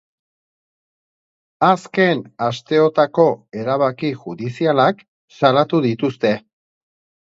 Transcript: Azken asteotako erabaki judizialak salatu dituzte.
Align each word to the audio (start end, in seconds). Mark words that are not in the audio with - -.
Azken 1.67 2.23
asteotako 2.45 3.27
erabaki 3.65 4.13
judizialak 4.23 5.05
salatu 5.39 5.83
dituzte. 5.89 6.33